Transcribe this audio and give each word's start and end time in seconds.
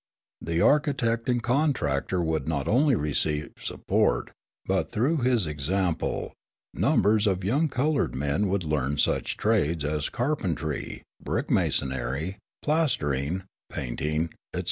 The 0.41 0.61
architect 0.61 1.29
and 1.29 1.43
contractor 1.43 2.23
would 2.23 2.47
not 2.47 2.67
only 2.67 2.95
receive 2.95 3.51
support, 3.59 4.31
but, 4.65 4.89
through 4.91 5.17
his 5.17 5.45
example, 5.45 6.33
numbers 6.73 7.27
of 7.27 7.43
young 7.43 7.67
coloured 7.67 8.15
men 8.15 8.47
would 8.47 8.63
learn 8.63 8.97
such 8.97 9.37
trades 9.37 9.85
as 9.85 10.09
carpentry, 10.09 11.03
brick 11.23 11.51
masonry, 11.51 12.39
plastering, 12.63 13.43
painting, 13.71 14.31
etc. 14.55 14.59